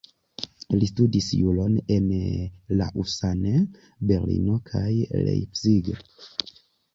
[0.83, 2.07] Li studis juron en
[2.79, 3.53] Lausanne,
[4.13, 4.83] Berlino kaj
[5.29, 5.93] Leipzig.